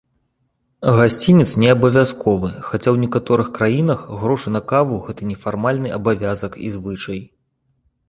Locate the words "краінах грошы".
3.61-4.47